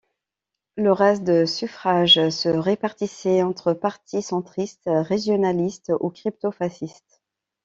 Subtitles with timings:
[0.77, 7.21] Le reste de suffrages se répartissaient entre partis centristes, régionalistes ou crypto-fascistes.